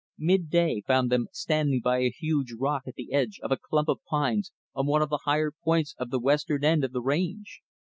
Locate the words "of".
3.43-3.51, 3.87-3.99, 5.03-5.09, 5.99-6.09, 6.83-6.91